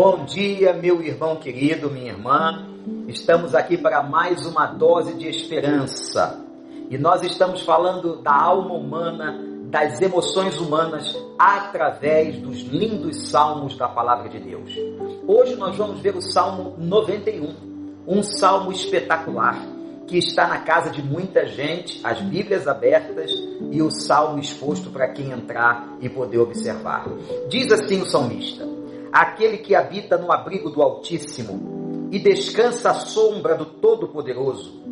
Bom 0.00 0.24
dia, 0.24 0.72
meu 0.74 1.02
irmão 1.02 1.34
querido, 1.34 1.90
minha 1.90 2.12
irmã. 2.12 2.68
Estamos 3.08 3.52
aqui 3.52 3.76
para 3.76 4.00
mais 4.00 4.46
uma 4.46 4.64
dose 4.64 5.14
de 5.14 5.26
esperança. 5.26 6.38
E 6.88 6.96
nós 6.96 7.24
estamos 7.24 7.62
falando 7.62 8.22
da 8.22 8.32
alma 8.32 8.74
humana, 8.74 9.44
das 9.64 10.00
emoções 10.00 10.60
humanas, 10.60 11.20
através 11.36 12.38
dos 12.38 12.60
lindos 12.60 13.28
salmos 13.28 13.76
da 13.76 13.88
palavra 13.88 14.28
de 14.28 14.38
Deus. 14.38 14.72
Hoje 15.26 15.56
nós 15.56 15.76
vamos 15.76 15.98
ver 15.98 16.14
o 16.14 16.22
Salmo 16.22 16.76
91, 16.78 17.56
um 18.06 18.22
salmo 18.22 18.70
espetacular 18.70 19.60
que 20.06 20.16
está 20.16 20.46
na 20.46 20.60
casa 20.60 20.90
de 20.90 21.02
muita 21.02 21.44
gente, 21.44 22.00
as 22.04 22.20
Bíblias 22.20 22.68
abertas 22.68 23.32
e 23.72 23.82
o 23.82 23.90
salmo 23.90 24.38
exposto 24.38 24.90
para 24.90 25.08
quem 25.08 25.32
entrar 25.32 25.96
e 26.00 26.08
poder 26.08 26.38
observar. 26.38 27.04
Diz 27.48 27.72
assim 27.72 28.00
o 28.00 28.08
salmista: 28.08 28.77
Aquele 29.12 29.58
que 29.58 29.74
habita 29.74 30.16
no 30.16 30.30
abrigo 30.30 30.70
do 30.70 30.82
Altíssimo 30.82 32.08
e 32.10 32.18
descansa 32.18 32.90
à 32.90 32.94
sombra 32.94 33.54
do 33.54 33.64
Todo-Poderoso, 33.64 34.82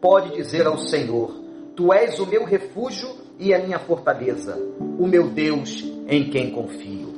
pode 0.00 0.34
dizer 0.34 0.66
ao 0.66 0.78
Senhor: 0.78 1.34
Tu 1.76 1.92
és 1.92 2.18
o 2.18 2.26
meu 2.26 2.44
refúgio 2.44 3.08
e 3.38 3.54
a 3.54 3.58
minha 3.58 3.78
fortaleza, 3.78 4.58
o 4.98 5.06
meu 5.06 5.28
Deus 5.28 5.84
em 6.08 6.30
quem 6.30 6.50
confio. 6.50 7.12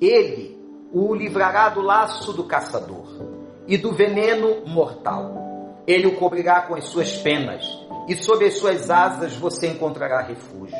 Ele 0.00 0.58
o 0.92 1.14
livrará 1.14 1.68
do 1.68 1.80
laço 1.80 2.32
do 2.32 2.44
caçador 2.44 3.06
e 3.66 3.76
do 3.76 3.92
veneno 3.92 4.66
mortal 4.66 5.44
ele 5.86 6.06
o 6.06 6.16
cobrirá 6.16 6.62
com 6.62 6.74
as 6.74 6.86
suas 6.86 7.16
penas, 7.18 7.64
e 8.08 8.16
sob 8.16 8.44
as 8.44 8.54
suas 8.54 8.90
asas 8.90 9.36
você 9.36 9.68
encontrará 9.68 10.22
refúgio. 10.22 10.78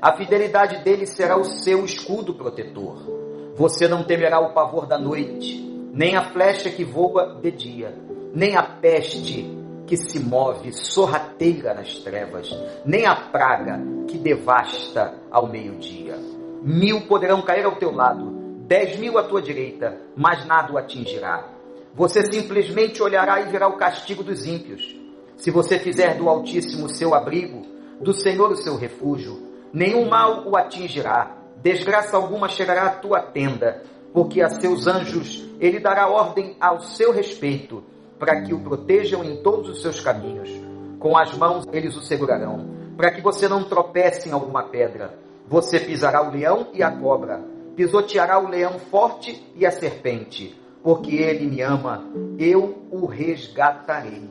A 0.00 0.16
fidelidade 0.16 0.84
dele 0.84 1.06
será 1.06 1.36
o 1.36 1.44
seu 1.44 1.84
escudo 1.84 2.34
protetor. 2.34 3.25
Você 3.56 3.88
não 3.88 4.04
temerá 4.04 4.38
o 4.38 4.52
pavor 4.52 4.86
da 4.86 4.98
noite, 4.98 5.58
nem 5.92 6.14
a 6.14 6.30
flecha 6.30 6.70
que 6.70 6.84
voa 6.84 7.38
de 7.42 7.50
dia, 7.50 7.94
nem 8.34 8.56
a 8.56 8.62
peste 8.62 9.50
que 9.86 9.96
se 9.96 10.20
move 10.20 10.72
sorrateira 10.72 11.74
nas 11.74 11.94
trevas, 11.96 12.50
nem 12.84 13.06
a 13.06 13.16
praga 13.16 13.80
que 14.06 14.18
devasta 14.18 15.14
ao 15.30 15.46
meio-dia. 15.46 16.16
Mil 16.62 17.02
poderão 17.02 17.42
cair 17.42 17.64
ao 17.64 17.76
teu 17.76 17.92
lado, 17.92 18.30
dez 18.66 18.98
mil 18.98 19.16
à 19.18 19.22
tua 19.22 19.40
direita, 19.40 19.96
mas 20.16 20.44
nada 20.46 20.72
o 20.72 20.78
atingirá 20.78 21.56
você 21.96 22.30
simplesmente 22.30 23.02
olhará 23.02 23.40
e 23.40 23.46
verá 23.46 23.66
o 23.68 23.78
castigo 23.78 24.22
dos 24.22 24.46
ímpios. 24.46 24.94
Se 25.34 25.50
você 25.50 25.78
fizer 25.78 26.18
do 26.18 26.28
Altíssimo 26.28 26.90
seu 26.90 27.14
abrigo, 27.14 27.62
do 28.02 28.12
Senhor 28.12 28.52
o 28.52 28.56
seu 28.56 28.76
refúgio, 28.76 29.50
nenhum 29.72 30.06
mal 30.06 30.46
o 30.46 30.54
atingirá, 30.58 31.35
desgraça 31.72 32.16
alguma 32.16 32.48
chegará 32.48 32.86
à 32.86 32.90
tua 32.90 33.20
tenda, 33.20 33.82
porque 34.12 34.40
a 34.42 34.48
seus 34.48 34.86
anjos 34.86 35.44
ele 35.58 35.80
dará 35.80 36.08
ordem 36.08 36.56
ao 36.60 36.80
seu 36.80 37.12
respeito, 37.12 37.82
para 38.18 38.42
que 38.42 38.54
o 38.54 38.60
protejam 38.60 39.24
em 39.24 39.42
todos 39.42 39.68
os 39.68 39.82
seus 39.82 40.00
caminhos. 40.00 40.50
Com 40.98 41.16
as 41.16 41.36
mãos 41.36 41.64
eles 41.72 41.96
o 41.96 42.02
segurarão, 42.02 42.68
para 42.96 43.10
que 43.10 43.20
você 43.20 43.48
não 43.48 43.64
tropece 43.64 44.28
em 44.28 44.32
alguma 44.32 44.62
pedra. 44.62 45.18
Você 45.48 45.80
pisará 45.80 46.22
o 46.22 46.32
leão 46.32 46.68
e 46.72 46.82
a 46.82 46.90
cobra, 46.90 47.40
pisoteará 47.74 48.38
o 48.38 48.48
leão 48.48 48.78
forte 48.78 49.46
e 49.54 49.66
a 49.66 49.70
serpente 49.70 50.66
porque 50.86 51.16
ele 51.16 51.46
me 51.46 51.60
ama, 51.62 52.04
eu 52.38 52.86
o 52.92 53.06
resgatarei. 53.06 54.22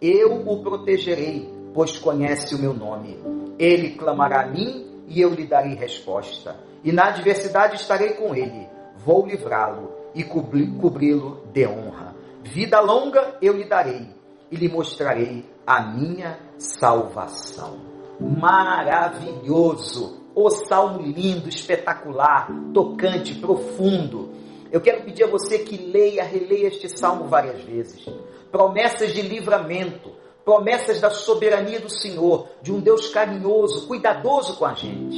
Eu 0.00 0.48
o 0.48 0.62
protegerei, 0.62 1.46
pois 1.74 1.98
conhece 1.98 2.54
o 2.54 2.58
meu 2.58 2.72
nome. 2.72 3.18
Ele 3.58 3.90
clamará 3.90 4.40
a 4.40 4.46
mim 4.46 4.89
e 5.10 5.20
eu 5.20 5.34
lhe 5.34 5.46
darei 5.46 5.74
resposta. 5.74 6.56
E 6.82 6.90
na 6.90 7.08
adversidade 7.08 7.76
estarei 7.76 8.14
com 8.14 8.34
ele. 8.34 8.66
Vou 8.96 9.26
livrá-lo 9.26 9.92
e 10.14 10.24
cobri-lo 10.24 11.44
de 11.52 11.66
honra. 11.66 12.16
Vida 12.42 12.80
longa 12.80 13.36
eu 13.42 13.52
lhe 13.52 13.64
darei 13.64 14.08
e 14.50 14.56
lhe 14.56 14.70
mostrarei 14.70 15.44
a 15.66 15.82
minha 15.82 16.38
salvação. 16.56 17.78
Maravilhoso! 18.18 20.18
O 20.34 20.48
salmo 20.48 21.02
lindo, 21.02 21.46
espetacular, 21.48 22.48
tocante, 22.72 23.34
profundo 23.34 24.40
eu 24.72 24.80
quero 24.80 25.02
pedir 25.02 25.24
a 25.24 25.26
você 25.26 25.58
que 25.58 25.76
leia, 25.76 26.22
releia 26.22 26.68
este 26.68 26.88
salmo 26.88 27.24
várias 27.24 27.60
vezes. 27.62 28.06
Promessas 28.52 29.12
de 29.12 29.20
livramento, 29.20 30.12
promessas 30.50 31.00
da 31.00 31.10
soberania 31.10 31.78
do 31.78 31.88
Senhor, 31.88 32.48
de 32.60 32.72
um 32.72 32.80
Deus 32.80 33.08
carinhoso, 33.08 33.86
cuidadoso 33.86 34.56
com 34.56 34.66
a 34.66 34.74
gente. 34.74 35.16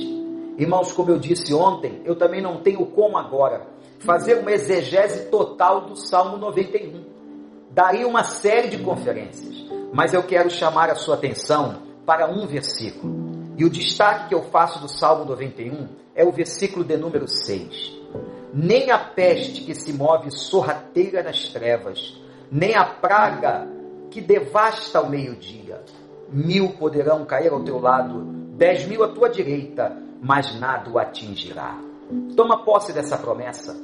Irmãos, 0.59 0.93
como 0.93 1.11
eu 1.11 1.19
disse 1.19 1.55
ontem, 1.55 2.03
eu 2.05 2.15
também 2.15 2.43
não 2.43 2.59
tenho 2.59 2.85
como 2.85 3.17
agora 3.17 3.67
fazer 4.01 4.35
uma 4.35 4.53
exegese 4.53 5.31
total 5.31 5.87
do 5.87 5.97
Salmo 5.97 6.37
91. 6.37 7.03
Daria 7.71 8.07
uma 8.07 8.23
série 8.25 8.69
de 8.69 8.85
conferências, 8.85 9.65
mas 9.91 10.13
eu 10.13 10.23
quero 10.23 10.51
chamar 10.51 10.91
a 10.91 10.97
sua 10.97 11.15
atenção 11.15 11.81
para 12.05 12.31
um 12.31 12.47
versículo. 12.47 13.15
E 13.57 13.65
o 13.65 13.71
destaque 13.71 14.29
que 14.29 14.35
eu 14.35 14.43
faço 14.43 14.81
do 14.81 14.89
Salmo 14.89 15.25
91 15.25 15.89
é 16.15 16.27
o 16.27 16.31
versículo 16.31 16.85
de 16.85 16.99
número 16.99 17.27
6 17.27 18.03
nem 18.55 18.91
a 18.91 18.99
peste 18.99 19.63
que 19.63 19.75
se 19.75 19.95
move 19.95 20.31
sorrateira 20.31 21.23
nas 21.23 21.49
trevas, 21.49 22.21
nem 22.51 22.77
a 22.77 22.85
praga 22.85 23.67
que 24.13 24.21
devasta 24.21 24.99
ao 24.99 25.09
meio-dia. 25.09 25.83
Mil 26.29 26.75
poderão 26.75 27.25
cair 27.25 27.51
ao 27.51 27.65
teu 27.65 27.81
lado, 27.81 28.23
dez 28.57 28.87
mil 28.87 29.03
à 29.03 29.09
tua 29.09 29.29
direita, 29.29 29.97
mas 30.21 30.55
nada 30.61 30.91
o 30.91 30.99
atingirá. 30.99 31.79
Toma 32.37 32.63
posse 32.63 32.93
dessa 32.93 33.17
promessa. 33.17 33.75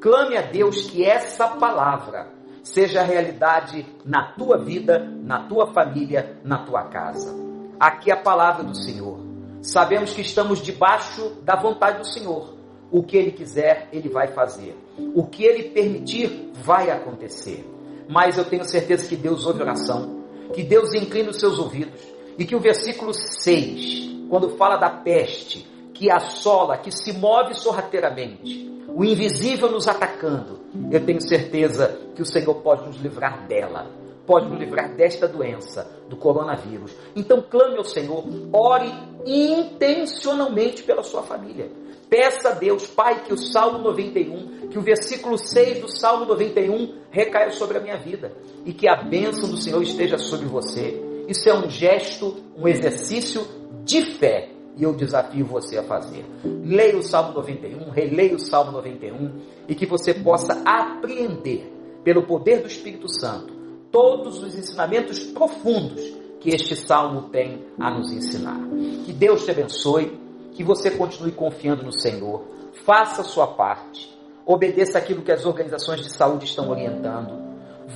Clame 0.00 0.36
a 0.36 0.42
Deus 0.42 0.90
que 0.90 1.04
essa 1.04 1.48
palavra 1.48 2.28
seja 2.62 3.02
realidade 3.02 3.86
na 4.04 4.32
tua 4.32 4.58
vida, 4.58 4.98
na 5.22 5.44
tua 5.44 5.72
família, 5.72 6.36
na 6.44 6.58
tua 6.58 6.84
casa. 6.84 7.32
Aqui 7.78 8.10
é 8.10 8.14
a 8.14 8.20
palavra 8.20 8.64
do 8.64 8.76
Senhor. 8.76 9.18
Sabemos 9.62 10.12
que 10.12 10.20
estamos 10.20 10.60
debaixo 10.60 11.30
da 11.42 11.54
vontade 11.54 11.98
do 11.98 12.06
Senhor. 12.06 12.56
O 12.90 13.02
que 13.02 13.16
ele 13.16 13.30
quiser, 13.30 13.88
ele 13.92 14.08
vai 14.08 14.28
fazer. 14.28 14.76
O 15.14 15.26
que 15.26 15.44
ele 15.44 15.70
permitir, 15.70 16.50
vai 16.54 16.90
acontecer. 16.90 17.75
Mas 18.08 18.38
eu 18.38 18.44
tenho 18.44 18.64
certeza 18.64 19.06
que 19.06 19.16
Deus 19.16 19.46
ouve 19.46 19.62
oração, 19.62 20.24
que 20.54 20.62
Deus 20.62 20.94
inclina 20.94 21.30
os 21.30 21.38
seus 21.38 21.58
ouvidos, 21.58 22.00
e 22.38 22.44
que 22.44 22.54
o 22.54 22.60
versículo 22.60 23.12
6, 23.14 24.28
quando 24.28 24.56
fala 24.56 24.76
da 24.76 24.90
peste, 24.90 25.66
que 25.92 26.10
assola, 26.10 26.76
que 26.76 26.92
se 26.92 27.12
move 27.14 27.54
sorrateiramente, 27.54 28.66
o 28.88 29.04
invisível 29.04 29.70
nos 29.70 29.88
atacando, 29.88 30.60
eu 30.90 31.04
tenho 31.04 31.20
certeza 31.20 31.98
que 32.14 32.22
o 32.22 32.26
Senhor 32.26 32.54
pode 32.56 32.86
nos 32.86 32.96
livrar 32.96 33.46
dela, 33.46 33.90
pode 34.26 34.48
nos 34.48 34.58
livrar 34.58 34.94
desta 34.94 35.28
doença, 35.28 35.90
do 36.08 36.16
coronavírus. 36.16 36.92
Então 37.14 37.40
clame 37.40 37.76
ao 37.76 37.84
Senhor, 37.84 38.24
ore 38.52 38.92
intencionalmente 39.24 40.82
pela 40.82 41.02
sua 41.02 41.22
família. 41.22 41.70
Peça 42.08 42.50
a 42.50 42.52
Deus, 42.52 42.86
Pai, 42.86 43.24
que 43.24 43.32
o 43.32 43.38
Salmo 43.38 43.78
91, 43.78 44.68
que 44.68 44.78
o 44.78 44.82
versículo 44.82 45.36
6 45.36 45.80
do 45.80 45.88
Salmo 45.88 46.24
91 46.24 46.94
recaia 47.10 47.50
sobre 47.50 47.78
a 47.78 47.80
minha 47.80 47.96
vida 47.96 48.32
e 48.64 48.72
que 48.72 48.88
a 48.88 49.02
bênção 49.02 49.48
do 49.48 49.56
Senhor 49.56 49.82
esteja 49.82 50.16
sobre 50.16 50.46
você. 50.46 51.02
Isso 51.26 51.48
é 51.48 51.54
um 51.54 51.68
gesto, 51.68 52.36
um 52.56 52.68
exercício 52.68 53.44
de 53.84 54.02
fé 54.02 54.50
e 54.76 54.82
eu 54.82 54.92
desafio 54.92 55.44
você 55.44 55.78
a 55.78 55.82
fazer. 55.82 56.24
Leia 56.44 56.96
o 56.96 57.02
Salmo 57.02 57.32
91, 57.32 57.90
releia 57.90 58.34
o 58.34 58.38
Salmo 58.38 58.70
91 58.72 59.32
e 59.66 59.74
que 59.74 59.86
você 59.86 60.14
possa 60.14 60.62
apreender, 60.64 61.72
pelo 62.04 62.22
poder 62.22 62.60
do 62.60 62.68
Espírito 62.68 63.08
Santo, 63.08 63.55
todos 63.90 64.42
os 64.42 64.54
ensinamentos 64.56 65.24
profundos 65.24 66.02
que 66.40 66.50
este 66.50 66.76
salmo 66.76 67.28
tem 67.30 67.64
a 67.78 67.90
nos 67.90 68.12
ensinar. 68.12 68.60
Que 69.04 69.12
Deus 69.12 69.44
te 69.44 69.50
abençoe 69.50 70.20
que 70.52 70.64
você 70.64 70.90
continue 70.90 71.32
confiando 71.32 71.82
no 71.82 71.92
Senhor, 71.92 72.44
faça 72.84 73.20
a 73.20 73.24
sua 73.24 73.46
parte, 73.46 74.16
obedeça 74.44 74.96
aquilo 74.96 75.22
que 75.22 75.32
as 75.32 75.44
organizações 75.44 76.00
de 76.00 76.10
saúde 76.10 76.46
estão 76.46 76.70
orientando. 76.70 77.44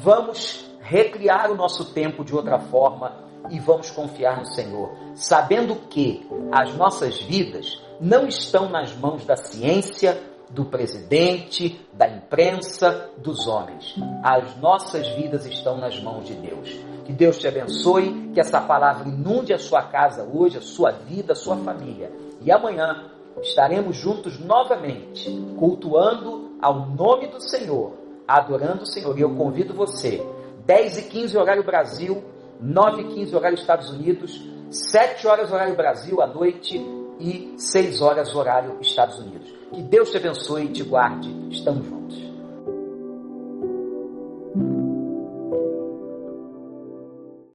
Vamos 0.03 0.71
recriar 0.81 1.51
o 1.51 1.55
nosso 1.55 1.93
tempo 1.93 2.25
de 2.25 2.35
outra 2.35 2.59
forma 2.59 3.15
e 3.49 3.59
vamos 3.59 3.91
confiar 3.91 4.39
no 4.39 4.47
Senhor, 4.47 4.91
sabendo 5.15 5.75
que 5.89 6.27
as 6.53 6.75
nossas 6.75 7.21
vidas 7.21 7.81
não 8.01 8.27
estão 8.27 8.69
nas 8.69 8.95
mãos 8.95 9.25
da 9.25 9.37
ciência, 9.37 10.21
do 10.51 10.65
presidente, 10.65 11.81
da 11.93 12.09
imprensa, 12.09 13.11
dos 13.19 13.47
homens. 13.47 13.95
As 14.23 14.57
nossas 14.57 15.09
vidas 15.11 15.47
estão 15.47 15.79
nas 15.79 16.01
mãos 16.03 16.27
de 16.27 16.35
Deus. 16.35 16.69
Que 17.05 17.13
Deus 17.13 17.39
te 17.39 17.47
abençoe, 17.47 18.31
que 18.35 18.41
essa 18.41 18.61
palavra 18.61 19.09
inunde 19.09 19.53
a 19.53 19.59
sua 19.59 19.83
casa 19.83 20.25
hoje, 20.25 20.59
a 20.59 20.63
sua 20.63 20.91
vida, 20.91 21.33
a 21.33 21.37
sua 21.37 21.57
família 21.57 22.11
e 22.43 22.51
amanhã 22.51 23.11
estaremos 23.43 23.97
juntos 23.97 24.39
novamente, 24.39 25.31
cultuando 25.59 26.53
ao 26.61 26.87
nome 26.87 27.27
do 27.29 27.41
Senhor, 27.41 27.93
adorando 28.27 28.83
o 28.83 28.87
Senhor. 28.87 29.17
E 29.19 29.23
eu 29.23 29.35
convido 29.35 29.75
você, 29.75 30.25
10 30.65 30.99
e 30.99 31.03
15 31.11 31.37
horário 31.37 31.65
Brasil, 31.65 32.23
9 32.61 33.03
e 33.03 33.05
15 33.15 33.37
horário 33.37 33.59
Estados 33.59 33.91
Unidos, 33.91 34.41
7 34.71 35.27
horas 35.27 35.53
horário 35.53 35.77
Brasil 35.77 36.21
à 36.23 36.27
noite 36.27 36.79
e 37.21 37.55
6 37.57 38.01
horas 38.01 38.35
horário 38.35 38.79
Estados 38.81 39.19
Unidos. 39.19 39.53
Que 39.73 39.83
Deus 39.83 40.11
te 40.11 40.17
abençoe 40.17 40.65
e 40.65 40.69
te 40.69 40.83
guarde. 40.83 41.29
Estamos 41.51 41.87
juntos. 41.87 42.30